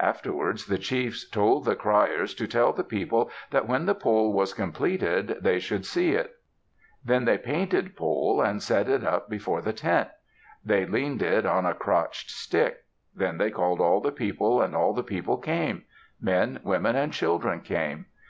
Afterwards 0.00 0.66
the 0.66 0.76
chiefs 0.76 1.24
told 1.28 1.64
the 1.64 1.76
criers 1.76 2.34
to 2.34 2.48
tell 2.48 2.72
the 2.72 2.82
people 2.82 3.30
that 3.52 3.68
when 3.68 3.86
Pole 3.94 4.32
was 4.32 4.52
completed 4.52 5.36
they 5.40 5.60
should 5.60 5.86
see 5.86 6.14
it. 6.14 6.34
Then 7.04 7.26
they 7.26 7.38
painted 7.38 7.94
Pole 7.94 8.42
and 8.42 8.60
set 8.60 8.88
it 8.88 9.04
up 9.04 9.28
before 9.30 9.62
the 9.62 9.72
tent. 9.72 10.08
They 10.64 10.84
leaned 10.84 11.22
it 11.22 11.46
on 11.46 11.64
a 11.64 11.74
crotched 11.74 12.28
stick. 12.32 12.86
Then 13.14 13.38
they 13.38 13.52
called 13.52 13.80
all 13.80 14.00
the 14.00 14.10
people 14.10 14.60
and 14.60 14.74
all 14.74 14.92
the 14.92 15.04
people 15.04 15.36
came. 15.38 15.84
Men, 16.20 16.58
women, 16.64 16.96
and 16.96 17.12
children 17.12 17.60
came. 17.60 18.06